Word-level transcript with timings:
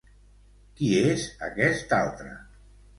Qui 0.79 0.89
és 1.11 1.27
aquest 1.51 1.97
altre? 2.03 2.37